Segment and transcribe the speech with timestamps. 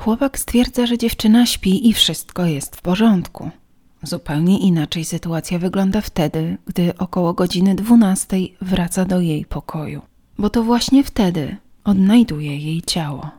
[0.00, 3.50] Chłopak stwierdza, że dziewczyna śpi i wszystko jest w porządku.
[4.02, 10.02] Zupełnie inaczej sytuacja wygląda wtedy, gdy około godziny 12 wraca do jej pokoju,
[10.38, 13.30] bo to właśnie wtedy odnajduje jej ciało.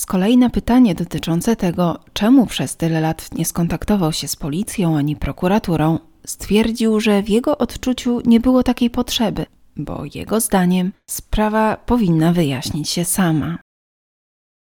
[0.00, 4.96] Z kolei na pytanie dotyczące tego, czemu przez tyle lat nie skontaktował się z policją
[4.96, 9.46] ani prokuraturą, stwierdził, że w jego odczuciu nie było takiej potrzeby,
[9.76, 13.58] bo jego zdaniem sprawa powinna wyjaśnić się sama.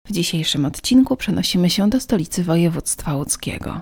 [0.06, 3.80] W dzisiejszym odcinku przenosimy się do stolicy województwa łódzkiego.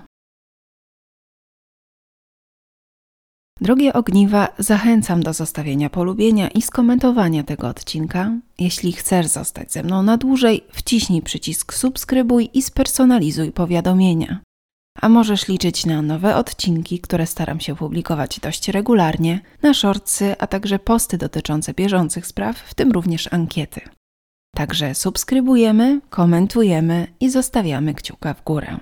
[3.61, 8.31] Drogie ogniwa, zachęcam do zostawienia polubienia i skomentowania tego odcinka.
[8.59, 14.39] Jeśli chcesz zostać ze mną na dłużej, wciśnij przycisk subskrybuj i spersonalizuj powiadomienia.
[15.01, 20.47] A możesz liczyć na nowe odcinki, które staram się publikować dość regularnie, na shortsy, a
[20.47, 23.81] także posty dotyczące bieżących spraw, w tym również ankiety.
[24.55, 28.77] Także subskrybujemy, komentujemy i zostawiamy kciuka w górę.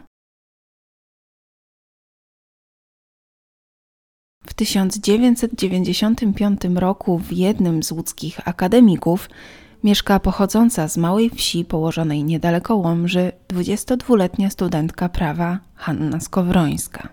[4.47, 9.29] W 1995 roku w jednym z łódzkich akademików
[9.83, 17.09] mieszka pochodząca z małej wsi położonej niedaleko Łomży 22-letnia studentka prawa Hanna Skowrońska.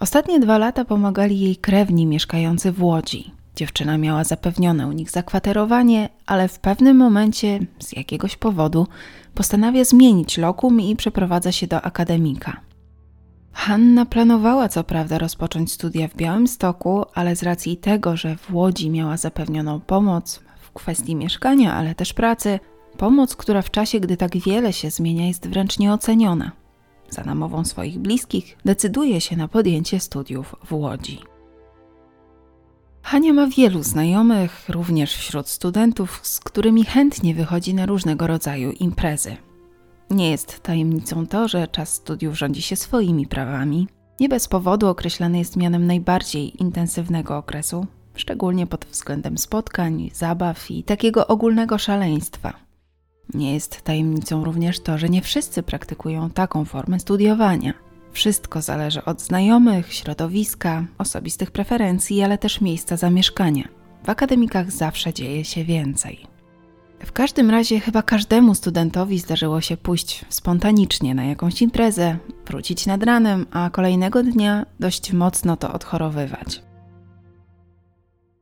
[0.00, 3.43] Ostatnie dwa lata pomagali jej krewni mieszkający w Łodzi.
[3.56, 8.86] Dziewczyna miała zapewnione u nich zakwaterowanie, ale w pewnym momencie, z jakiegoś powodu,
[9.34, 12.60] postanawia zmienić lokum i przeprowadza się do akademika.
[13.52, 18.90] Hanna planowała co prawda rozpocząć studia w Białymstoku, ale z racji tego, że w Łodzi
[18.90, 22.60] miała zapewnioną pomoc w kwestii mieszkania, ale też pracy,
[22.96, 26.52] pomoc, która w czasie, gdy tak wiele się zmienia, jest wręcz nieoceniona.
[27.10, 31.33] Za namową swoich bliskich decyduje się na podjęcie studiów w Łodzi.
[33.04, 39.36] Hania ma wielu znajomych, również wśród studentów, z którymi chętnie wychodzi na różnego rodzaju imprezy.
[40.10, 43.88] Nie jest tajemnicą to, że czas studiów rządzi się swoimi prawami.
[44.20, 50.82] Nie bez powodu określany jest mianem najbardziej intensywnego okresu, szczególnie pod względem spotkań, zabaw i
[50.82, 52.52] takiego ogólnego szaleństwa.
[53.34, 57.74] Nie jest tajemnicą również to, że nie wszyscy praktykują taką formę studiowania.
[58.14, 63.68] Wszystko zależy od znajomych, środowiska, osobistych preferencji, ale też miejsca zamieszkania.
[64.04, 66.26] W akademikach zawsze dzieje się więcej.
[67.04, 72.16] W każdym razie chyba każdemu studentowi zdarzyło się pójść spontanicznie na jakąś imprezę,
[72.46, 76.62] wrócić nad ranem, a kolejnego dnia dość mocno to odchorowywać.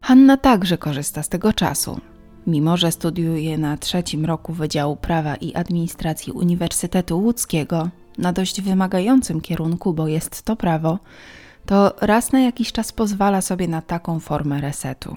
[0.03, 2.00] Hanna także korzysta z tego czasu.
[2.47, 7.88] Mimo, że studiuje na trzecim roku Wydziału Prawa i Administracji Uniwersytetu Łódzkiego,
[8.19, 10.99] na dość wymagającym kierunku, bo jest to prawo,
[11.67, 15.17] to raz na jakiś czas pozwala sobie na taką formę resetu.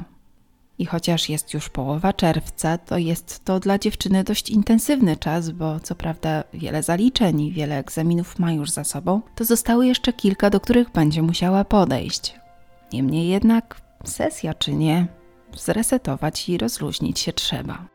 [0.80, 5.80] I chociaż jest już połowa czerwca, to jest to dla dziewczyny dość intensywny czas, bo
[5.80, 10.50] co prawda wiele zaliczeń i wiele egzaminów ma już za sobą, to zostały jeszcze kilka,
[10.50, 12.36] do których będzie musiała podejść.
[12.94, 15.08] Niemniej jednak, sesja czy nie,
[15.56, 17.95] zresetować i rozluźnić się trzeba.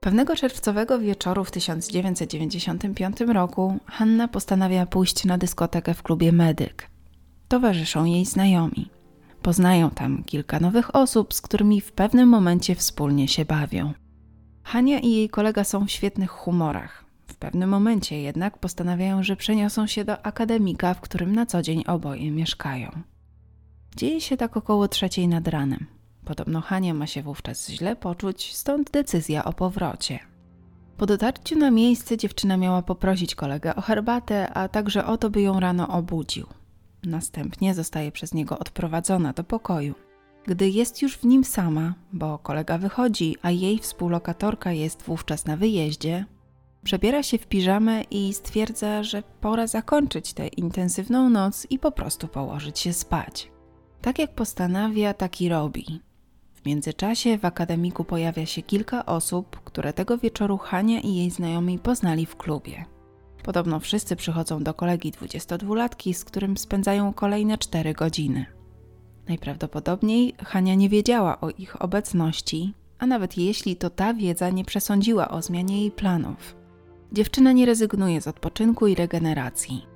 [0.00, 6.90] Pewnego czerwcowego wieczoru w 1995 roku Hanna postanawia pójść na dyskotekę w klubie Medyk.
[7.48, 8.90] Towarzyszą jej znajomi.
[9.42, 13.92] Poznają tam kilka nowych osób, z którymi w pewnym momencie wspólnie się bawią.
[14.62, 17.04] Hania i jej kolega są w świetnych humorach.
[17.26, 21.84] W pewnym momencie jednak postanawiają, że przeniosą się do akademika, w którym na co dzień
[21.86, 22.90] oboje mieszkają.
[23.96, 25.99] Dzieje się tak około trzeciej nad ranem.
[26.30, 30.18] Podobno Hania ma się wówczas źle poczuć, stąd decyzja o powrocie.
[30.96, 35.42] Po dotarciu na miejsce dziewczyna miała poprosić kolegę o herbatę, a także o to, by
[35.42, 36.46] ją rano obudził.
[37.04, 39.94] Następnie zostaje przez niego odprowadzona do pokoju.
[40.46, 45.56] Gdy jest już w nim sama, bo kolega wychodzi, a jej współlokatorka jest wówczas na
[45.56, 46.24] wyjeździe,
[46.84, 52.28] przebiera się w piżamę i stwierdza, że pora zakończyć tę intensywną noc i po prostu
[52.28, 53.50] położyć się spać.
[54.00, 56.09] Tak jak postanawia, tak i robi.
[56.62, 61.78] W międzyczasie w akademiku pojawia się kilka osób, które tego wieczoru Hania i jej znajomi
[61.78, 62.84] poznali w klubie.
[63.42, 68.46] Podobno wszyscy przychodzą do kolegi 22-latki, z którym spędzają kolejne 4 godziny.
[69.28, 75.28] Najprawdopodobniej Hania nie wiedziała o ich obecności, a nawet jeśli to ta wiedza nie przesądziła
[75.28, 76.56] o zmianie jej planów.
[77.12, 79.89] Dziewczyna nie rezygnuje z odpoczynku i regeneracji.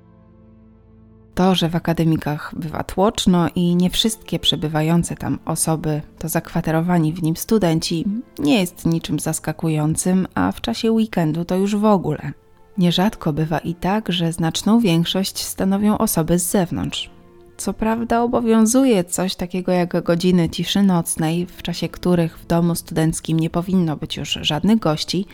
[1.34, 7.22] To, że w akademikach bywa tłoczno i nie wszystkie przebywające tam osoby to zakwaterowani w
[7.22, 8.04] nim studenci,
[8.38, 12.32] nie jest niczym zaskakującym, a w czasie weekendu to już w ogóle.
[12.78, 17.10] Nierzadko bywa i tak, że znaczną większość stanowią osoby z zewnątrz.
[17.56, 23.40] Co prawda obowiązuje coś takiego jak godziny ciszy nocnej, w czasie których w domu studenckim
[23.40, 25.26] nie powinno być już żadnych gości,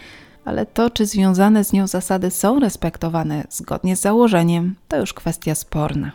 [0.44, 5.54] ale to, czy związane z nią zasady są respektowane zgodnie z założeniem, to już kwestia
[5.54, 6.12] sporna.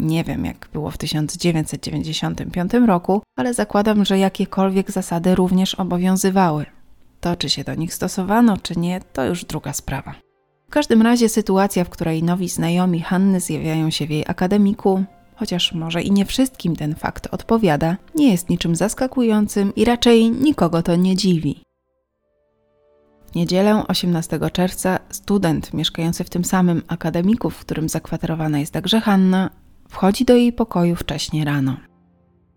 [0.00, 6.66] Nie wiem, jak było w 1995 roku, ale zakładam, że jakiekolwiek zasady również obowiązywały.
[7.20, 10.14] To, czy się do nich stosowano, czy nie, to już druga sprawa.
[10.68, 15.04] W każdym razie sytuacja, w której nowi znajomi Hanny zjawiają się w jej akademiku,
[15.36, 20.82] chociaż może i nie wszystkim ten fakt odpowiada, nie jest niczym zaskakującym i raczej nikogo
[20.82, 21.62] to nie dziwi.
[23.34, 29.50] Niedzielę 18 czerwca student mieszkający w tym samym akademiku, w którym zakwaterowana jest także Hanna,
[29.88, 31.76] wchodzi do jej pokoju wcześnie rano.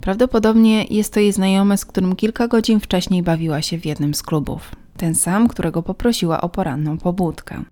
[0.01, 4.23] Prawdopodobnie jest to jej znajomy, z którym kilka godzin wcześniej bawiła się w jednym z
[4.23, 4.75] klubów.
[4.97, 7.63] Ten sam, którego poprosiła o poranną pobudkę.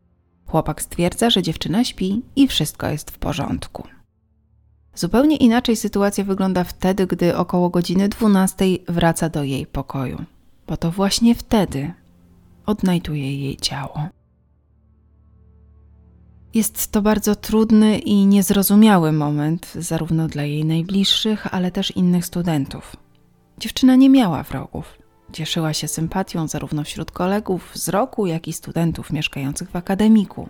[0.45, 3.83] Chłopak stwierdza, że dziewczyna śpi i wszystko jest w porządku.
[4.95, 10.23] Zupełnie inaczej sytuacja wygląda wtedy, gdy około godziny 12 wraca do jej pokoju,
[10.67, 11.93] bo to właśnie wtedy
[12.69, 14.07] odnajduje jej ciało.
[16.53, 22.95] Jest to bardzo trudny i niezrozumiały moment, zarówno dla jej najbliższych, ale też innych studentów.
[23.57, 24.97] Dziewczyna nie miała wrogów.
[25.33, 30.49] Cieszyła się sympatią zarówno wśród kolegów z roku, jak i studentów mieszkających w akademiku.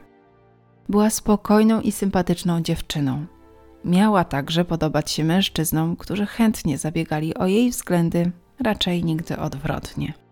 [0.89, 3.25] Była spokojną i sympatyczną dziewczyną.
[3.85, 10.28] Miała także podobać się mężczyznom, którzy chętnie zabiegali o jej względy, raczej nigdy odwrotnie.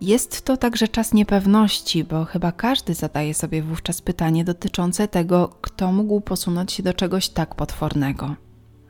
[0.00, 5.92] Jest to także czas niepewności, bo chyba każdy zadaje sobie wówczas pytanie dotyczące tego, kto
[5.92, 8.34] mógł posunąć się do czegoś tak potwornego.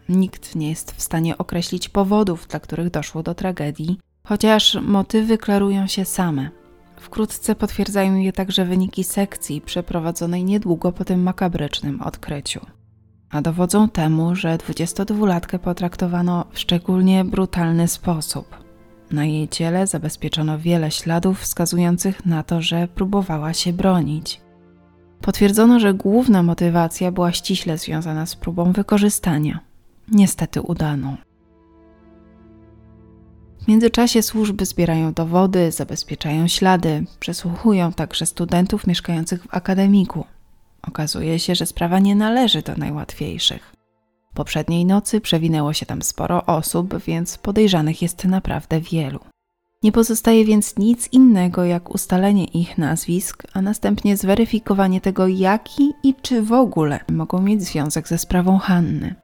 [0.09, 5.87] Nikt nie jest w stanie określić powodów, dla których doszło do tragedii, chociaż motywy klarują
[5.87, 6.51] się same.
[6.97, 12.61] Wkrótce potwierdzają je także wyniki sekcji przeprowadzonej niedługo po tym makabrycznym odkryciu.
[13.31, 18.47] A dowodzą temu, że 22-latkę potraktowano w szczególnie brutalny sposób–
[19.11, 24.41] na jej ciele zabezpieczono wiele śladów wskazujących na to, że próbowała się bronić.
[25.21, 29.61] Potwierdzono, że główna motywacja była ściśle związana z próbą wykorzystania,
[30.09, 31.17] niestety udaną.
[33.63, 40.25] W międzyczasie służby zbierają dowody, zabezpieczają ślady, przesłuchują także studentów mieszkających w akademiku.
[40.83, 43.76] Okazuje się, że sprawa nie należy do najłatwiejszych.
[44.37, 49.21] Poprzedniej nocy przewinęło się tam sporo osób, więc podejrzanych jest naprawdę wielu.
[49.83, 56.15] Nie pozostaje więc nic innego jak ustalenie ich nazwisk, a następnie zweryfikowanie tego, jaki i
[56.23, 59.15] czy w ogóle mogą mieć związek ze sprawą Hanny.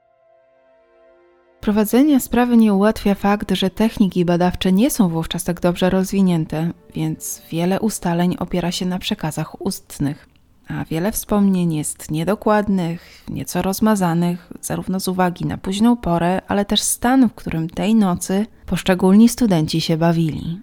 [1.60, 7.42] Prowadzenia sprawy nie ułatwia fakt, że techniki badawcze nie są wówczas tak dobrze rozwinięte, więc
[7.50, 10.31] wiele ustaleń opiera się na przekazach ustnych
[10.72, 16.80] a wiele wspomnień jest niedokładnych, nieco rozmazanych, zarówno z uwagi na późną porę, ale też
[16.80, 20.60] stan, w którym tej nocy poszczególni studenci się bawili.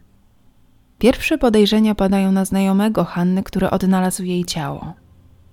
[1.00, 4.94] Pierwsze podejrzenia padają na znajomego Hanny, który odnalazł jej ciało.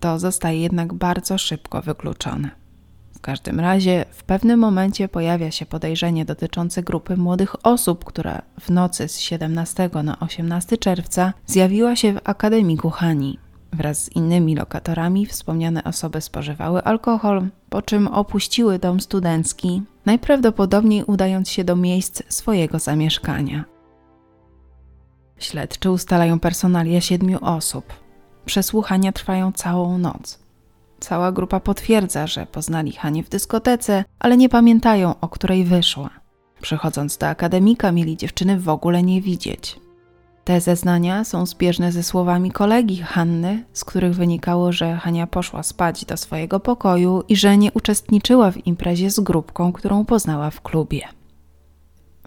[0.01, 2.51] To zostaje jednak bardzo szybko wykluczone.
[3.15, 8.71] W każdym razie w pewnym momencie pojawia się podejrzenie dotyczące grupy młodych osób, która w
[8.71, 13.39] nocy z 17 na 18 czerwca zjawiła się w akademiku Hani.
[13.73, 21.51] Wraz z innymi lokatorami wspomniane osoby spożywały alkohol, po czym opuściły dom studencki, najprawdopodobniej udając
[21.51, 23.65] się do miejsc swojego zamieszkania.
[25.39, 27.85] Śledczy ustalają personalia siedmiu osób.
[28.45, 30.39] Przesłuchania trwają całą noc.
[31.01, 36.11] Cała grupa potwierdza, że poznali Hanie w dyskotece, ale nie pamiętają, o której wyszła.
[36.61, 39.81] Przychodząc do akademika, mieli dziewczyny w ogóle nie widzieć.
[40.47, 46.05] Te zeznania są zbieżne ze słowami kolegi Hanny, z których wynikało, że Hania poszła spać
[46.05, 51.03] do swojego pokoju i że nie uczestniczyła w imprezie z grupką, którą poznała w klubie.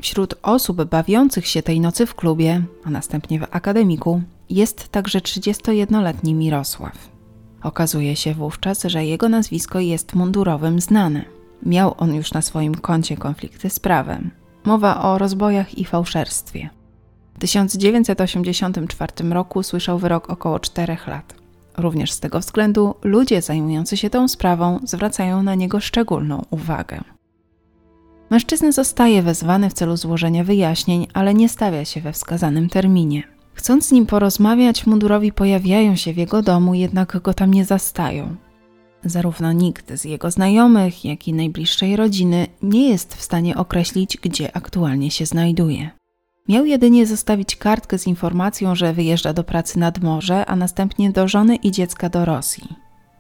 [0.02, 6.34] Wśród osób bawiących się tej nocy w klubie, a następnie w akademiku, jest także 31-letni
[6.34, 7.10] Mirosław.
[7.64, 11.26] Okazuje się wówczas, że jego nazwisko jest mundurowym znane.
[11.66, 14.32] Miał on już na swoim koncie konflikty z prawem.
[14.64, 16.79] Mowa o rozbojach i fałszerstwie.
[17.40, 21.36] W 1984 roku słyszał wyrok około 4 lat.
[21.78, 27.02] Również z tego względu ludzie zajmujący się tą sprawą zwracają na niego szczególną uwagę.
[28.30, 33.24] Mężczyzna zostaje wezwany w celu złożenia wyjaśnień, ale nie stawia się we wskazanym terminie.
[33.54, 38.36] Chcąc z nim porozmawiać, mundurowi pojawiają się w jego domu, jednak go tam nie zastają.
[39.04, 44.56] Zarówno nikt z jego znajomych, jak i najbliższej rodziny nie jest w stanie określić, gdzie
[44.56, 45.99] aktualnie się znajduje.
[46.50, 51.28] Miał jedynie zostawić kartkę z informacją, że wyjeżdża do pracy nad morze, a następnie do
[51.28, 52.68] żony i dziecka do Rosji.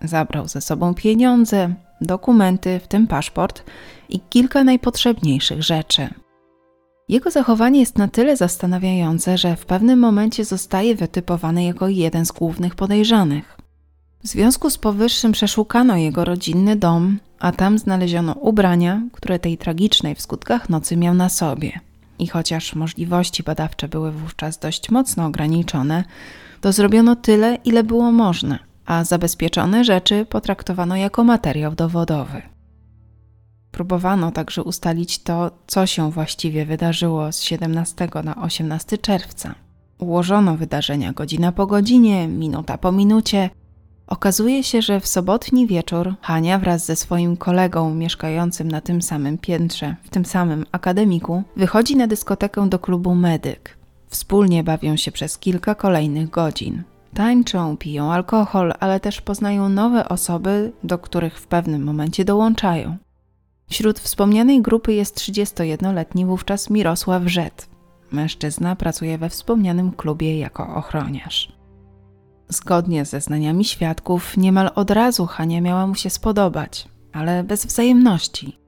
[0.02, 3.64] Zabrał ze sobą pieniądze, dokumenty, w tym paszport
[4.10, 6.08] i kilka najpotrzebniejszych rzeczy.
[7.10, 12.32] Jego zachowanie jest na tyle zastanawiające, że w pewnym momencie zostaje wytypowany jako jeden z
[12.32, 13.58] głównych podejrzanych.
[14.24, 20.16] W związku z powyższym przeszukano jego rodzinny dom, a tam znaleziono ubrania, które tej tragicznej
[20.16, 21.89] w skutkach nocy miał na sobie.
[22.20, 26.04] I chociaż możliwości badawcze były wówczas dość mocno ograniczone,
[26.62, 32.42] to zrobiono tyle, ile było można, a zabezpieczone rzeczy potraktowano jako materiał dowodowy.
[33.72, 39.56] Próbowano także ustalić to, co się właściwie wydarzyło z 17 na 18 czerwca.
[40.00, 43.50] Ułożono wydarzenia godzina po godzinie, minuta po minucie.
[44.10, 49.38] Okazuje się, że w sobotni wieczór Hania wraz ze swoim kolegą mieszkającym na tym samym
[49.38, 53.78] piętrze, w tym samym akademiku, wychodzi na dyskotekę do klubu Medyk.
[54.08, 56.84] Wspólnie bawią się przez kilka kolejnych godzin.
[57.14, 62.98] Tańczą, piją alkohol, ale też poznają nowe osoby, do których w pewnym momencie dołączają.
[63.70, 67.70] Wśród wspomnianej grupy jest 31-letni wówczas Mirosław Rzet.
[68.12, 71.59] Mężczyzna pracuje we wspomnianym klubie jako ochroniarz.
[72.50, 78.60] Zgodnie ze znaniami świadków, niemal od razu Hania miała mu się spodobać, ale bez wzajemności.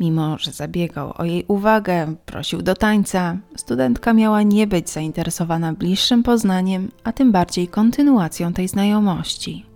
[0.00, 6.22] Mimo, że zabiegał o jej uwagę, prosił do tańca, studentka miała nie być zainteresowana bliższym
[6.22, 9.66] poznaniem, a tym bardziej kontynuacją tej znajomości.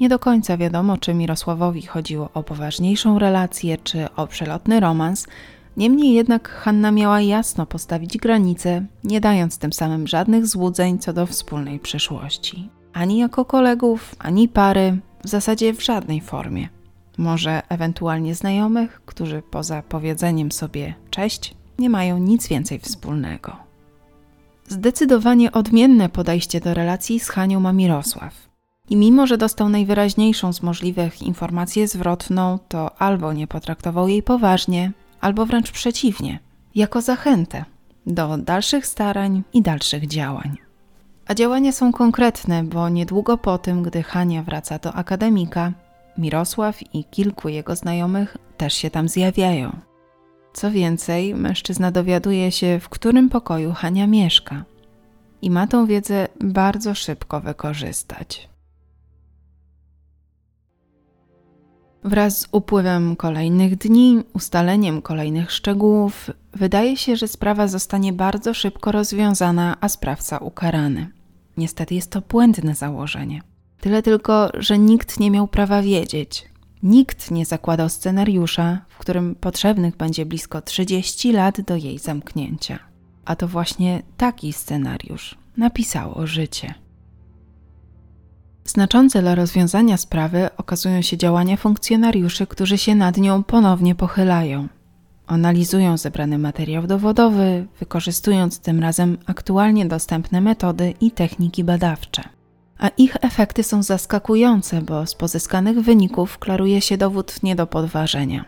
[0.00, 5.26] Nie do końca wiadomo, czy Mirosławowi chodziło o poważniejszą relację, czy o przelotny romans.
[5.76, 11.26] Niemniej jednak Hanna miała jasno postawić granice, nie dając tym samym żadnych złudzeń co do
[11.26, 12.75] wspólnej przyszłości.
[12.96, 16.68] Ani jako kolegów, ani pary, w zasadzie w żadnej formie.
[17.18, 23.56] Może ewentualnie znajomych, którzy poza powiedzeniem sobie cześć nie mają nic więcej wspólnego.
[24.68, 28.34] Zdecydowanie odmienne podejście do relacji z Hanią ma Mirosław.
[28.90, 34.92] I mimo, że dostał najwyraźniejszą z możliwych informację zwrotną, to albo nie potraktował jej poważnie,
[35.20, 36.38] albo wręcz przeciwnie,
[36.74, 37.64] jako zachętę
[38.06, 40.65] do dalszych starań i dalszych działań.
[41.26, 45.72] A działania są konkretne, bo niedługo po tym, gdy Hania wraca do akademika,
[46.18, 49.76] Mirosław i kilku jego znajomych też się tam zjawiają.
[50.52, 54.64] Co więcej, mężczyzna dowiaduje się, w którym pokoju Hania mieszka
[55.42, 58.48] i ma tą wiedzę bardzo szybko wykorzystać.
[62.06, 68.92] Wraz z upływem kolejnych dni, ustaleniem kolejnych szczegółów, wydaje się, że sprawa zostanie bardzo szybko
[68.92, 71.08] rozwiązana, a sprawca ukarany.
[71.56, 73.40] Niestety jest to błędne założenie.
[73.80, 76.48] Tyle tylko, że nikt nie miał prawa wiedzieć.
[76.82, 82.78] Nikt nie zakładał scenariusza, w którym potrzebnych będzie blisko 30 lat do jej zamknięcia.
[83.24, 86.74] A to właśnie taki scenariusz napisało życie.
[88.66, 94.68] Znaczące dla rozwiązania sprawy okazują się działania funkcjonariuszy, którzy się nad nią ponownie pochylają.
[95.26, 102.22] Analizują zebrany materiał dowodowy, wykorzystując tym razem aktualnie dostępne metody i techniki badawcze.
[102.78, 108.44] A ich efekty są zaskakujące, bo z pozyskanych wyników klaruje się dowód nie do podważenia.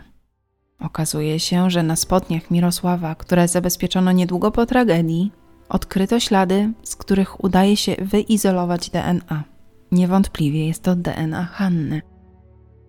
[0.79, 5.31] Okazuje się, że na spodniach Mirosława, które zabezpieczono niedługo po tragedii,
[5.69, 9.43] odkryto ślady, z których udaje się wyizolować DNA.
[9.91, 12.01] Niewątpliwie jest to DNA Hanny.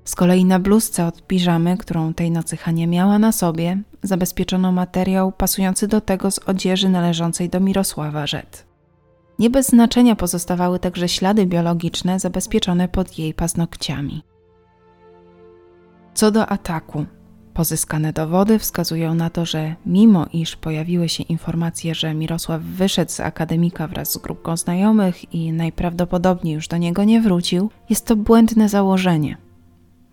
[0.05, 5.33] Z kolei na bluzce od piżamy, którą tej nocy Hania miała na sobie, zabezpieczono materiał
[5.33, 8.67] pasujący do tego z odzieży należącej do Mirosława Rzet.
[9.39, 14.23] Nie bez znaczenia pozostawały także ślady biologiczne zabezpieczone pod jej paznokciami.
[16.15, 17.07] Co do ataku,
[17.55, 23.21] Pozyskane dowody wskazują na to, że mimo iż pojawiły się informacje, że Mirosław wyszedł z
[23.21, 28.69] akademika wraz z grupką znajomych i najprawdopodobniej już do niego nie wrócił, jest to błędne
[28.69, 29.37] założenie.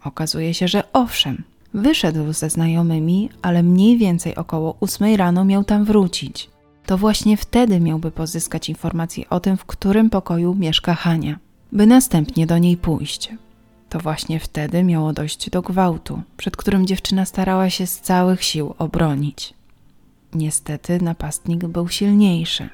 [0.03, 5.86] Okazuje się, że owszem, wyszedł ze znajomymi, ale mniej więcej około 8 rano miał tam
[5.86, 6.50] wrócić.
[6.86, 11.39] To właśnie wtedy miałby pozyskać informacje o tym, w którym pokoju mieszka Hania,
[11.72, 13.32] by następnie do niej pójść.
[13.89, 18.75] To właśnie wtedy miało dojść do gwałtu, przed którym dziewczyna starała się z całych sił
[18.77, 19.53] obronić.
[20.34, 22.70] Niestety napastnik był silniejszy.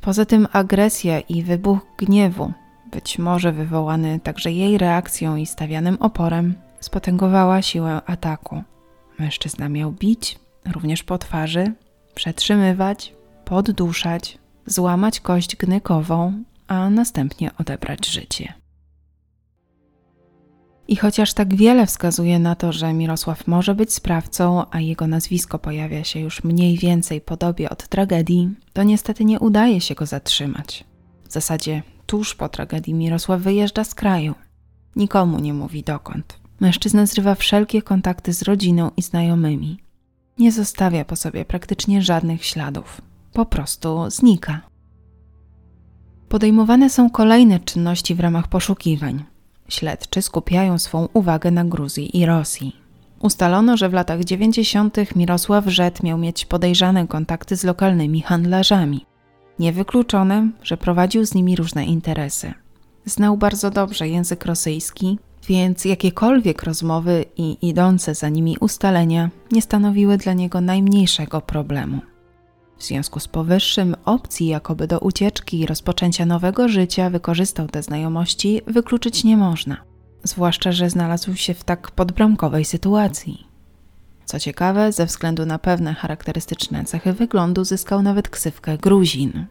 [0.00, 2.52] Poza tym agresja i wybuch gniewu,
[2.92, 8.62] być może wywołany także jej reakcją i stawianym oporem, spotęgowała siłę ataku.
[9.18, 10.38] Mężczyzna miał bić,
[10.72, 11.72] również po twarzy,
[12.14, 13.14] przetrzymywać,
[13.44, 18.61] podduszać, złamać kość gnykową, a następnie odebrać życie.
[20.92, 25.58] I chociaż tak wiele wskazuje na to, że Mirosław może być sprawcą, a jego nazwisko
[25.58, 30.84] pojawia się już mniej więcej podobie od tragedii, to niestety nie udaje się go zatrzymać.
[31.28, 34.34] W zasadzie tuż po tragedii Mirosław wyjeżdża z kraju.
[34.96, 36.38] Nikomu nie mówi dokąd.
[36.60, 39.78] Mężczyzna zrywa wszelkie kontakty z rodziną i znajomymi.
[40.38, 43.00] nie zostawia po sobie praktycznie żadnych śladów.
[43.32, 44.60] Po prostu znika.
[46.28, 49.31] Podejmowane są kolejne czynności w ramach poszukiwań.
[49.72, 52.76] Śledczy skupiają swą uwagę na Gruzji i Rosji.
[53.20, 55.16] Ustalono, że w latach 90.
[55.16, 59.06] Mirosław Rzet miał mieć podejrzane kontakty z lokalnymi handlarzami.
[59.58, 62.54] Niewykluczone, że prowadził z nimi różne interesy.
[63.04, 70.16] Znał bardzo dobrze język rosyjski, więc jakiekolwiek rozmowy i idące za nimi ustalenia nie stanowiły
[70.16, 72.00] dla niego najmniejszego problemu.
[72.82, 78.60] W związku z powyższym opcji jakoby do ucieczki i rozpoczęcia nowego życia wykorzystał te znajomości
[78.66, 79.76] wykluczyć nie można,
[80.22, 83.46] zwłaszcza że znalazł się w tak podbramkowej sytuacji.
[84.24, 89.46] Co ciekawe, ze względu na pewne charakterystyczne cechy wyglądu zyskał nawet ksywkę Gruzin.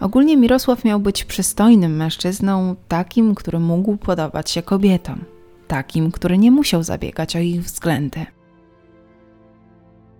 [0.00, 5.24] Ogólnie Mirosław miał być przystojnym mężczyzną, takim, który mógł podobać się kobietom,
[5.68, 8.26] takim, który nie musiał zabiegać o ich względy.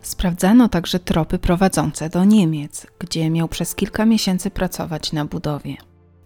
[0.02, 5.76] Sprawdzano także tropy prowadzące do Niemiec, gdzie miał przez kilka miesięcy pracować na budowie.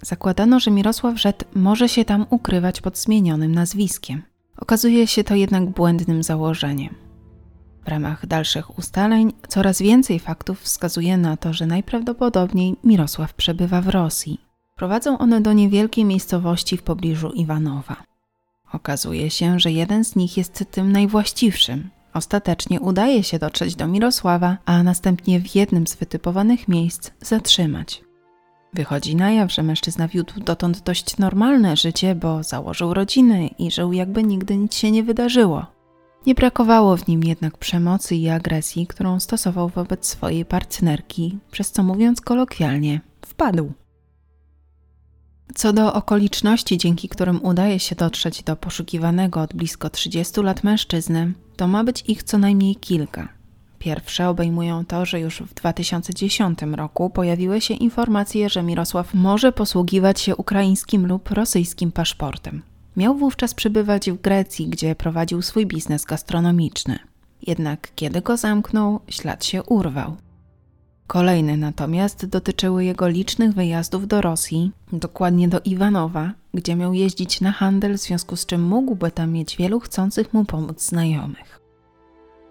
[0.02, 4.22] Zakładano, że Mirosław Rzet może się tam ukrywać pod zmienionym nazwiskiem.
[4.56, 6.94] Okazuje się to jednak błędnym założeniem.
[7.84, 13.88] W ramach dalszych ustaleń coraz więcej faktów wskazuje na to, że najprawdopodobniej Mirosław przebywa w
[13.88, 14.40] Rosji.
[14.76, 17.96] Prowadzą one do niewielkiej miejscowości w pobliżu Iwanowa.
[18.72, 21.90] Okazuje się, że jeden z nich jest tym najwłaściwszym.
[22.14, 28.04] Ostatecznie udaje się dotrzeć do Mirosława, a następnie w jednym z wytypowanych miejsc zatrzymać.
[28.74, 33.92] Wychodzi na jaw, że mężczyzna wiódł dotąd dość normalne życie, bo założył rodzinę i żył
[33.92, 35.66] jakby nigdy nic się nie wydarzyło.
[36.26, 41.82] Nie brakowało w nim jednak przemocy i agresji, którą stosował wobec swojej partnerki, przez co
[41.82, 43.72] mówiąc kolokwialnie, wpadł.
[45.54, 51.32] Co do okoliczności, dzięki którym udaje się dotrzeć do poszukiwanego od blisko 30 lat mężczyzny,
[51.56, 53.28] to ma być ich co najmniej kilka.
[53.78, 60.20] Pierwsze obejmują to, że już w 2010 roku pojawiły się informacje, że Mirosław może posługiwać
[60.20, 62.62] się ukraińskim lub rosyjskim paszportem.
[62.96, 66.98] Miał wówczas przebywać w Grecji, gdzie prowadził swój biznes gastronomiczny.
[67.46, 70.16] Jednak kiedy go zamknął, ślad się urwał.
[71.06, 77.52] Kolejne natomiast dotyczyły jego licznych wyjazdów do Rosji, dokładnie do Iwanowa, gdzie miał jeździć na
[77.52, 81.60] handel, w związku z czym mógłby tam mieć wielu chcących mu pomóc znajomych.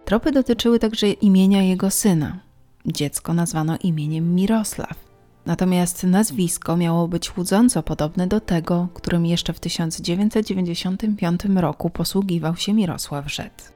[0.06, 2.40] Tropy dotyczyły także imienia jego syna.
[2.86, 5.14] Dziecko nazwano imieniem Mirosław.
[5.46, 12.74] Natomiast nazwisko miało być łudząco podobne do tego, którym jeszcze w 1995 roku posługiwał się
[12.74, 13.74] Mirosław Rzet.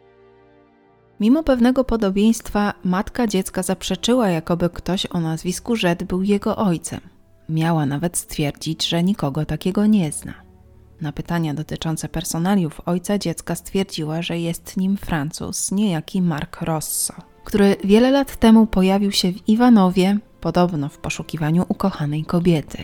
[1.20, 7.00] Mimo pewnego podobieństwa, matka dziecka zaprzeczyła, jakoby ktoś o nazwisku Rzet był jego ojcem.
[7.50, 10.34] Miała nawet stwierdzić, że nikogo takiego nie zna.
[11.02, 17.76] Na pytania dotyczące personaliów ojca dziecka stwierdziła, że jest nim Francuz, niejaki Mark Rosso, który
[17.84, 22.84] wiele lat temu pojawił się w Iwanowie, podobno w poszukiwaniu ukochanej kobiety.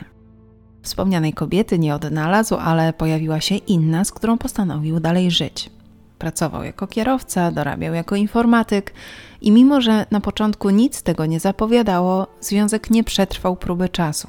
[0.81, 5.69] Wspomnianej kobiety nie odnalazł, ale pojawiła się inna, z którą postanowił dalej żyć.
[6.19, 8.93] Pracował jako kierowca, dorabiał jako informatyk
[9.41, 14.27] i mimo, że na początku nic tego nie zapowiadało, związek nie przetrwał próby czasu.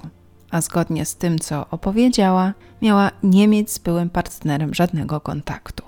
[0.54, 5.84] A zgodnie z tym, co opowiedziała, miała nie mieć z byłym partnerem żadnego kontaktu.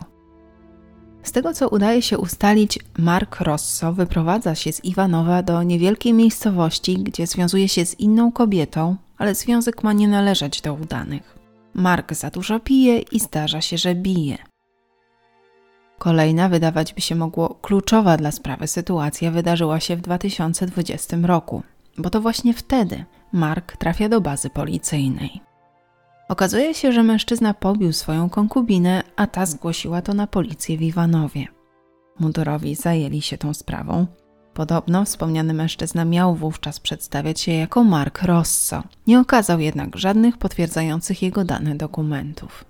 [1.23, 6.95] Z tego co udaje się ustalić, Mark Rosso wyprowadza się z Iwanowa do niewielkiej miejscowości,
[6.95, 11.39] gdzie związuje się z inną kobietą, ale związek ma nie należeć do udanych.
[11.75, 14.39] Mark za dużo pije i zdarza się, że bije.
[15.99, 21.63] Kolejna, wydawać by się mogło kluczowa dla sprawy sytuacja wydarzyła się w 2020 roku,
[21.99, 25.41] bo to właśnie wtedy Mark trafia do bazy policyjnej.
[26.29, 31.47] Okazuje się, że mężczyzna pobił swoją konkubinę, a ta zgłosiła to na policję w Iwanowie.
[32.19, 34.07] Mundurowi zajęli się tą sprawą.
[34.55, 38.83] Podobno wspomniany mężczyzna miał wówczas przedstawiać się jako Mark Rosso.
[39.07, 42.65] Nie okazał jednak żadnych potwierdzających jego dane dokumentów.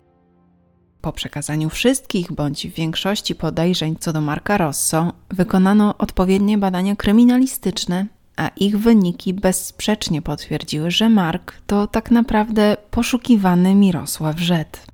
[1.01, 8.07] Po przekazaniu wszystkich bądź większości podejrzeń co do Marka Rosso, wykonano odpowiednie badania kryminalistyczne
[8.37, 14.87] a ich wyniki bezsprzecznie potwierdziły, że Mark to tak naprawdę poszukiwany Mirosław Rzet.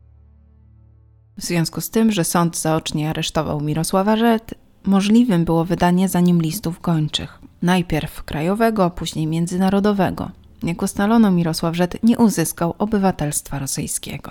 [1.39, 6.43] W związku z tym, że sąd zaocznie aresztował Mirosława Rzet, możliwym było wydanie za nim
[6.43, 7.39] listów gończych.
[7.63, 10.31] Najpierw krajowego, później międzynarodowego.
[10.63, 14.31] Jak ustalono, Mirosław Rzet nie uzyskał obywatelstwa rosyjskiego.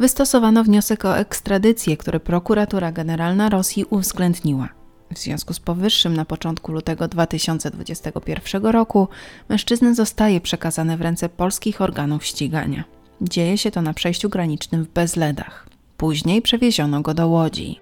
[0.00, 4.68] Wystosowano wniosek o ekstradycję, który prokuratura generalna Rosji uwzględniła.
[5.14, 9.08] W związku z powyższym na początku lutego 2021 roku
[9.48, 12.84] mężczyzna zostaje przekazany w ręce polskich organów ścigania.
[13.20, 15.66] Dzieje się to na przejściu granicznym w Bezledach.
[15.96, 17.80] Później przewieziono go do Łodzi.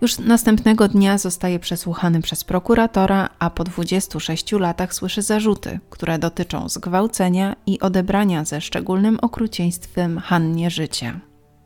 [0.00, 6.68] Już następnego dnia zostaje przesłuchany przez prokuratora, a po 26 latach słyszy zarzuty, które dotyczą
[6.68, 11.20] zgwałcenia i odebrania ze szczególnym okrucieństwem Hannie życia.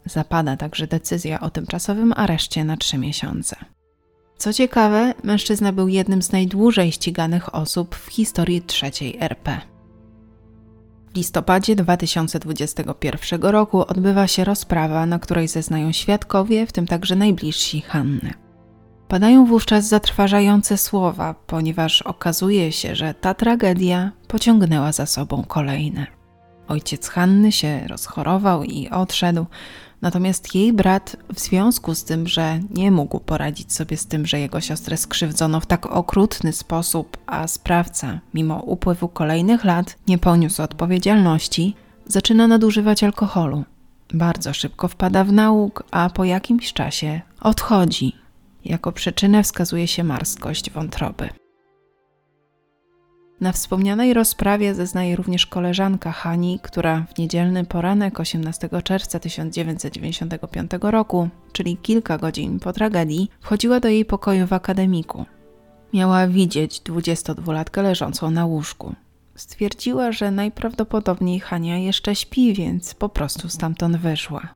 [0.05, 3.57] Zapada także decyzja o tymczasowym areszcie na trzy miesiące.
[4.41, 9.61] Co ciekawe, mężczyzna był jednym z najdłużej ściganych osób w historii III RP.
[11.13, 17.81] W listopadzie 2021 roku odbywa się rozprawa, na której zeznają świadkowie, w tym także najbliżsi
[17.81, 18.35] Hanny.
[19.09, 26.07] Padają wówczas zatrważające słowa, ponieważ okazuje się, że ta tragedia pociągnęła za sobą kolejne.
[26.69, 29.47] Ojciec Hanny się rozchorował i odszedł,
[30.03, 34.41] Natomiast jej brat, w związku z tym, że nie mógł poradzić sobie z tym, że
[34.41, 40.63] jego siostrę skrzywdzono w tak okrutny sposób, a sprawca, mimo upływu kolejnych lat, nie poniósł
[40.63, 41.75] odpowiedzialności,
[42.07, 43.65] zaczyna nadużywać alkoholu.
[44.15, 48.13] Bardzo szybko wpada w nauk, a po jakimś czasie odchodzi.
[48.65, 51.29] Jako przyczynę wskazuje się marskość wątroby.
[53.41, 61.29] Na wspomnianej rozprawie zeznaje również koleżanka Hani, która w niedzielny poranek 18 czerwca 1995 roku,
[61.53, 65.25] czyli kilka godzin po tragedii, wchodziła do jej pokoju w akademiku.
[65.93, 68.95] Miała widzieć 22-latkę leżącą na łóżku.
[69.35, 74.55] Stwierdziła, że najprawdopodobniej Hania jeszcze śpi, więc po prostu stamtąd wyszła.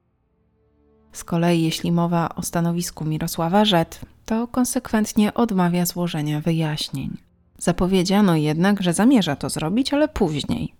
[1.12, 7.23] Z kolei, jeśli mowa o stanowisku Mirosława Rzet, to konsekwentnie odmawia złożenia wyjaśnień.
[7.58, 10.74] Zapowiedziano jednak, że zamierza to zrobić, ale później.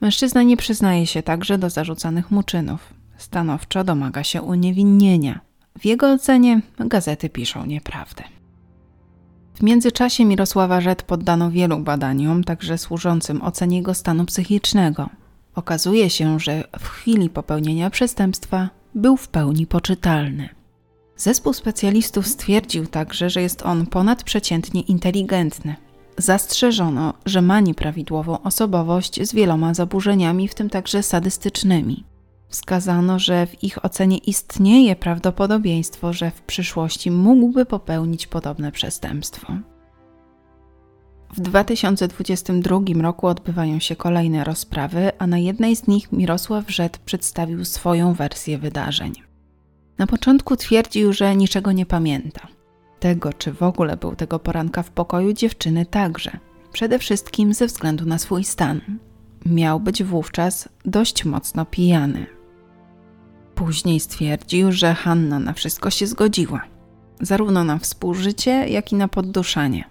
[0.00, 2.94] Mężczyzna nie przyznaje się także do zarzucanych mu czynów.
[3.16, 5.40] Stanowczo domaga się uniewinnienia.
[5.78, 8.24] W jego ocenie gazety piszą nieprawdę.
[9.54, 15.10] W międzyczasie Mirosława Rzet poddano wielu badaniom, także służącym ocenie jego stanu psychicznego.
[15.54, 20.48] Okazuje się, że w chwili popełnienia przestępstwa był w pełni poczytalny.
[21.16, 25.76] Zespół specjalistów stwierdził także, że jest on ponadprzeciętnie inteligentny,
[26.20, 32.04] Zastrzeżono, że ma nieprawidłową osobowość z wieloma zaburzeniami, w tym także sadystycznymi.
[32.48, 39.52] Wskazano, że w ich ocenie istnieje prawdopodobieństwo, że w przyszłości mógłby popełnić podobne przestępstwo.
[41.34, 47.64] W 2022 roku odbywają się kolejne rozprawy, a na jednej z nich Mirosław Rzet przedstawił
[47.64, 49.12] swoją wersję wydarzeń.
[49.98, 52.59] Na początku twierdził, że niczego nie pamięta
[53.00, 56.38] tego, czy w ogóle był tego poranka w pokoju dziewczyny także.
[56.72, 58.80] Przede wszystkim ze względu na swój stan.
[59.46, 62.26] Miał być wówczas dość mocno pijany.
[63.54, 66.62] Później stwierdził, że Hanna na wszystko się zgodziła,
[67.20, 69.84] zarówno na współżycie, jak i na podduszanie.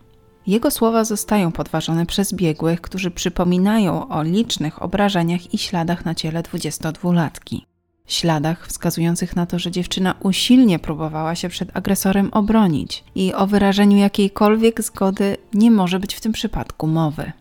[0.47, 6.41] Jego słowa zostają podważone przez biegłych, którzy przypominają o licznych obrażeniach i śladach na ciele
[6.41, 7.68] 22-latki
[8.13, 13.97] śladach wskazujących na to, że dziewczyna usilnie próbowała się przed agresorem obronić i o wyrażeniu
[13.97, 17.31] jakiejkolwiek zgody nie może być w tym przypadku mowy.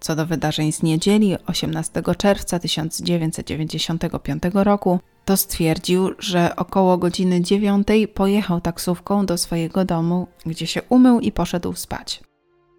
[0.00, 7.88] Co do wydarzeń z niedzieli 18 czerwca 1995 roku, to stwierdził, że około godziny 9
[8.14, 12.22] pojechał taksówką do swojego domu, gdzie się umył i poszedł spać.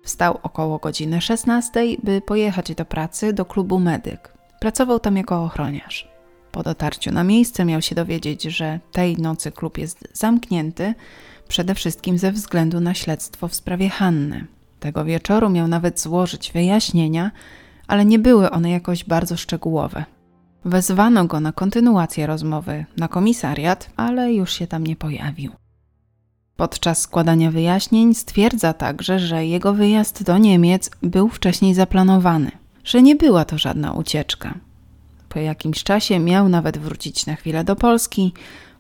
[0.03, 4.33] Wstał około godziny 16, by pojechać do pracy do klubu Medyk.
[4.59, 6.08] Pracował tam jako ochroniarz.
[6.59, 10.93] Po dotarciu na miejsce miał się dowiedzieć, że tej nocy klub jest zamknięty,
[11.47, 14.47] przede wszystkim ze względu na śledztwo w sprawie Hanny.
[14.79, 17.31] Tego wieczoru miał nawet złożyć wyjaśnienia,
[17.87, 20.05] ale nie były one jakoś bardzo szczegółowe.
[20.65, 25.51] Wezwano go na kontynuację rozmowy na komisariat, ale już się tam nie pojawił.
[26.55, 32.51] Podczas składania wyjaśnień stwierdza także, że jego wyjazd do Niemiec był wcześniej zaplanowany,
[32.83, 34.53] że nie była to żadna ucieczka,
[35.29, 38.33] po jakimś czasie miał nawet wrócić na chwilę do Polski,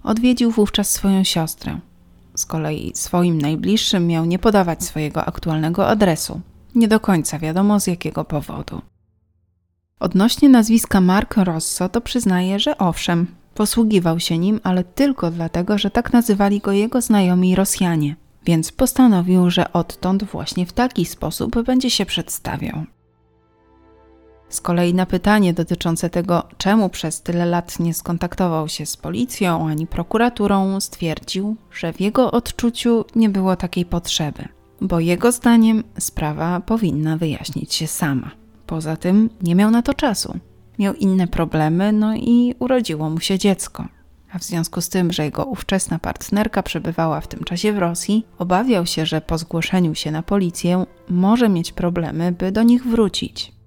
[0.03, 1.79] odwiedził wówczas swoją siostrę.
[2.35, 6.41] Z kolei swoim najbliższym miał nie podawać swojego aktualnego adresu.
[6.75, 8.81] Nie do końca wiadomo z jakiego powodu.
[9.99, 15.91] Odnośnie nazwiska Mark Rosso to przyznaje, że owszem, posługiwał się nim, ale tylko dlatego, że
[15.91, 21.89] tak nazywali go jego znajomi Rosjanie, więc postanowił, że odtąd właśnie w taki sposób będzie
[21.89, 22.83] się przedstawiał.
[24.59, 29.67] Z kolei na pytanie dotyczące tego, czemu przez tyle lat nie skontaktował się z policją
[29.67, 34.47] ani prokuraturą, stwierdził, że w jego odczuciu nie było takiej potrzeby,
[34.81, 38.31] bo jego zdaniem sprawa powinna wyjaśnić się sama.
[38.67, 40.39] Poza tym nie miał na to czasu.
[40.79, 43.85] Miał inne problemy, no i urodziło mu się dziecko.
[44.31, 48.25] A w związku z tym, że jego ówczesna partnerka przebywała w tym czasie w Rosji,
[48.37, 53.58] obawiał się, że po zgłoszeniu się na policję może mieć problemy, by do nich wrócić.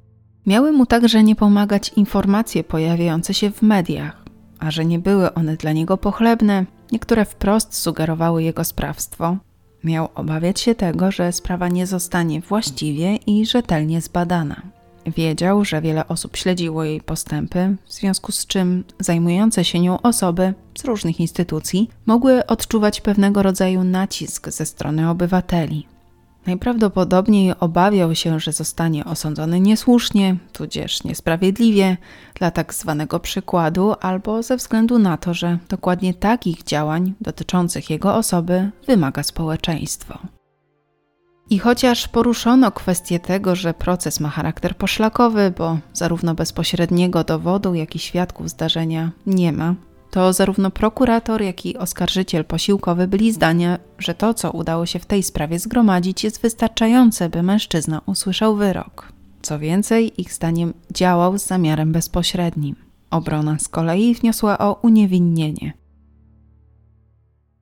[0.47, 4.23] Miały mu także nie pomagać informacje pojawiające się w mediach,
[4.59, 9.37] a że nie były one dla niego pochlebne, niektóre wprost sugerowały jego sprawstwo,
[9.85, 14.63] miał obawiać się tego, że sprawa nie zostanie właściwie i rzetelnie zbadana.
[15.07, 20.55] Wiedział, że wiele osób śledziło jej postępy, w związku z czym zajmujące się nią osoby
[20.79, 25.87] z różnych instytucji mogły odczuwać pewnego rodzaju nacisk ze strony obywateli.
[26.47, 31.97] Najprawdopodobniej obawiał się, że zostanie osądzony niesłusznie, tudzież niesprawiedliwie,
[32.35, 38.15] dla tak zwanego przykładu, albo ze względu na to, że dokładnie takich działań dotyczących jego
[38.15, 40.19] osoby wymaga społeczeństwo.
[41.51, 47.97] I chociaż poruszono kwestię tego, że proces ma charakter poszlakowy, bo zarówno bezpośredniego dowodu, jak
[47.97, 49.75] i świadków zdarzenia nie ma,
[50.13, 55.07] to zarówno prokurator, jak i oskarżyciel posiłkowy byli zdania, że to, co udało się w
[55.07, 59.13] tej sprawie zgromadzić, jest wystarczające, by mężczyzna usłyszał wyrok.
[59.43, 62.77] Co więcej, ich zdaniem działał z zamiarem bezpośrednim.
[63.11, 65.73] Obrona z kolei wniosła o uniewinnienie.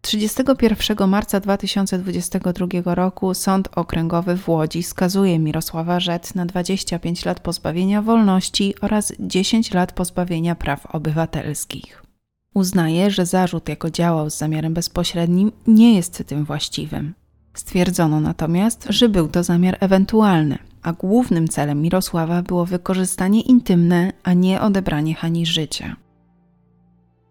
[0.00, 8.02] 31 marca 2022 roku Sąd Okręgowy w Łodzi skazuje Mirosława Rzet na 25 lat pozbawienia
[8.02, 12.09] wolności oraz 10 lat pozbawienia praw obywatelskich.
[12.54, 17.14] Uznaje, że zarzut, jako działał z zamiarem bezpośrednim, nie jest tym właściwym.
[17.54, 24.32] Stwierdzono natomiast, że był to zamiar ewentualny, a głównym celem Mirosława było wykorzystanie intymne, a
[24.32, 25.96] nie odebranie Hani życia.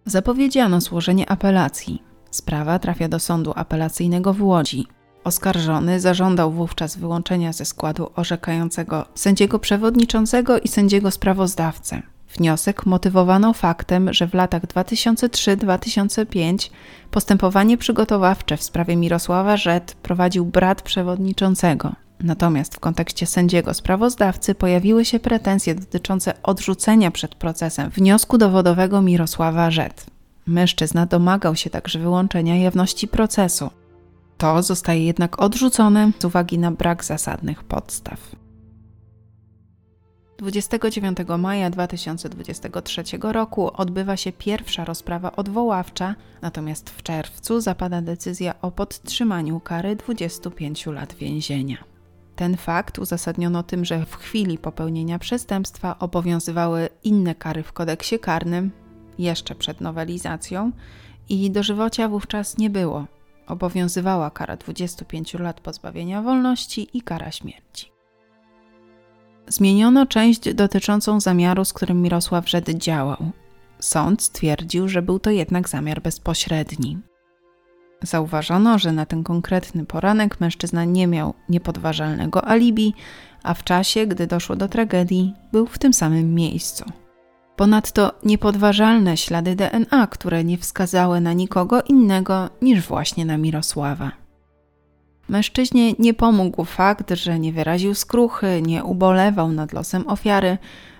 [0.05, 2.03] Zapowiedziano złożenie apelacji.
[2.31, 4.87] Sprawa trafia do sądu apelacyjnego w Łodzi.
[5.23, 12.01] Oskarżony zażądał wówczas wyłączenia ze składu orzekającego sędziego przewodniczącego i sędziego sprawozdawcę.
[12.37, 16.69] Wniosek motywowano faktem, że w latach 2003-2005
[17.11, 21.95] postępowanie przygotowawcze w sprawie Mirosława Rzet prowadził brat przewodniczącego.
[22.19, 29.71] Natomiast w kontekście sędziego sprawozdawcy pojawiły się pretensje dotyczące odrzucenia przed procesem wniosku dowodowego Mirosława
[29.71, 30.05] Rzet.
[30.47, 33.69] Mężczyzna domagał się także wyłączenia jawności procesu.
[34.37, 38.19] To zostaje jednak odrzucone z uwagi na brak zasadnych podstaw.
[40.39, 48.71] 29 maja 2023 roku odbywa się pierwsza rozprawa odwoławcza, natomiast w czerwcu zapada decyzja o
[48.71, 51.77] podtrzymaniu kary 25 lat więzienia.
[52.35, 58.71] Ten fakt uzasadniono tym, że w chwili popełnienia przestępstwa obowiązywały inne kary w kodeksie karnym,
[59.17, 60.71] jeszcze przed nowelizacją,
[61.29, 63.05] i dożywocia wówczas nie było.
[63.47, 67.98] Obowiązywała kara 25 lat pozbawienia wolności i kara śmierci.
[69.49, 73.31] Zmieniono część dotyczącą zamiaru, z którym Mirosław Rzed działał.
[73.79, 76.97] Sąd stwierdził, że był to jednak zamiar bezpośredni.
[78.01, 82.93] Zauważono, że na ten konkretny poranek mężczyzna nie miał niepodważalnego alibi,
[83.43, 86.85] a w czasie, gdy doszło do tragedii, był w tym samym miejscu.
[87.55, 94.11] Ponadto niepodważalne ślady DNA, które nie wskazały na nikogo innego niż właśnie na Mirosława.
[95.29, 100.57] Mężczyźnie nie pomógł fakt, że nie wyraził skruchy, nie ubolewał nad losem ofiary,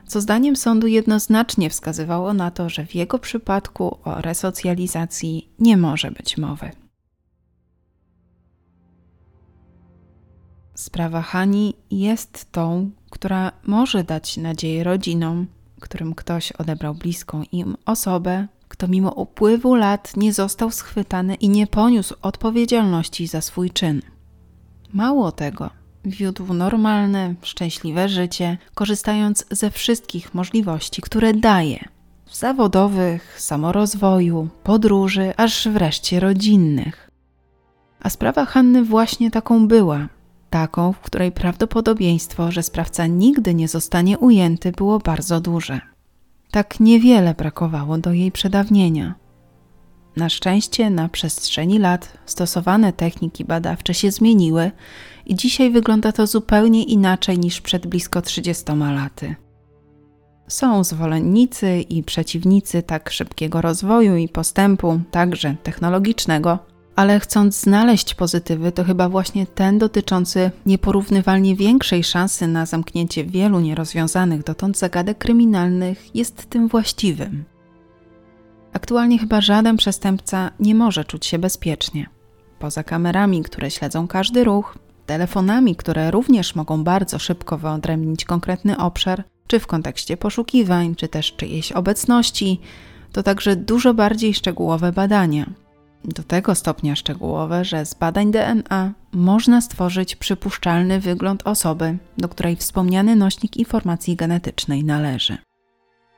[0.07, 6.11] co zdaniem sądu jednoznacznie wskazywało na to, że w jego przypadku o resocjalizacji nie może
[6.11, 6.71] być mowy.
[10.75, 15.47] Sprawa Hani jest tą, która może dać nadzieję rodzinom,
[15.79, 21.67] którym ktoś odebrał bliską im osobę, kto mimo upływu lat nie został schwytany i nie
[21.67, 24.01] poniósł odpowiedzialności za swój czyn.
[24.93, 25.69] Mało tego,
[26.05, 31.89] wiódł normalne, szczęśliwe życie, korzystając ze wszystkich możliwości, które daje
[32.33, 37.09] zawodowych, samorozwoju, podróży, aż wreszcie rodzinnych.
[37.99, 40.07] A sprawa Hanny właśnie taką była.
[40.49, 45.81] Taką, w której prawdopodobieństwo, że sprawca nigdy nie zostanie ujęty, było bardzo duże.
[46.51, 49.15] Tak niewiele brakowało do jej przedawnienia.
[50.19, 54.71] Na szczęście na przestrzeni lat stosowane techniki badawcze się zmieniły
[55.25, 59.35] i dzisiaj wygląda to zupełnie inaczej niż przed blisko 30 laty.
[60.47, 66.59] Są zwolennicy i przeciwnicy tak szybkiego rozwoju i postępu, także technologicznego,
[66.95, 73.59] ale chcąc znaleźć pozytywy, to chyba właśnie ten dotyczący nieporównywalnie większej szansy na zamknięcie wielu
[73.59, 77.45] nierozwiązanych dotąd zagadek kryminalnych jest tym właściwym.
[78.73, 82.09] Aktualnie chyba żaden przestępca nie może czuć się bezpiecznie.
[82.59, 89.23] Poza kamerami, które śledzą każdy ruch, telefonami, które również mogą bardzo szybko wyodrębnić konkretny obszar,
[89.47, 92.59] czy w kontekście poszukiwań, czy też czyjejś obecności,
[93.11, 95.49] to także dużo bardziej szczegółowe badania.
[96.05, 102.55] Do tego stopnia szczegółowe, że z badań DNA można stworzyć przypuszczalny wygląd osoby, do której
[102.55, 105.37] wspomniany nośnik informacji genetycznej należy.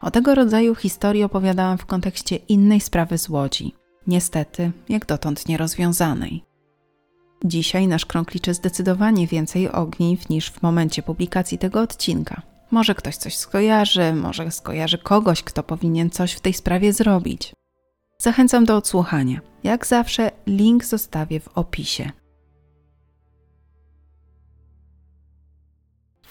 [0.01, 3.75] O tego rodzaju historii opowiadałam w kontekście innej sprawy z Łodzi,
[4.07, 6.43] niestety jak dotąd nierozwiązanej.
[7.45, 12.41] Dzisiaj nasz krąg liczy zdecydowanie więcej ogniw niż w momencie publikacji tego odcinka.
[12.71, 17.53] Może ktoś coś skojarzy, może skojarzy kogoś, kto powinien coś w tej sprawie zrobić.
[18.17, 19.39] Zachęcam do odsłuchania.
[19.63, 22.11] Jak zawsze, link zostawię w opisie.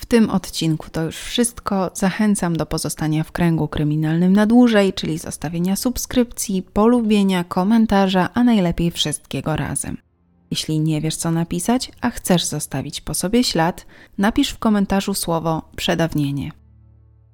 [0.01, 1.91] W tym odcinku to już wszystko.
[1.95, 8.91] Zachęcam do pozostania w kręgu kryminalnym na dłużej, czyli zostawienia subskrypcji, polubienia, komentarza, a najlepiej
[8.91, 9.97] wszystkiego razem.
[10.51, 13.87] Jeśli nie wiesz, co napisać, a chcesz zostawić po sobie ślad,
[14.19, 16.53] napisz w komentarzu słowo przedawnienie.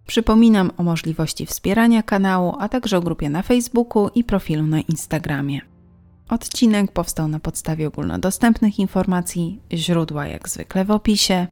[0.07, 5.61] Przypominam o możliwości wspierania kanału, a także o grupie na Facebooku i profilu na Instagramie.
[6.29, 11.47] Odcinek powstał na podstawie ogólnodostępnych informacji, źródła jak zwykle w opisie.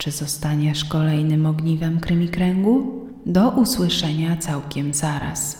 [0.00, 3.06] Czy zostaniesz kolejnym ogniwem Krymikręgu?
[3.26, 5.59] Do usłyszenia całkiem zaraz.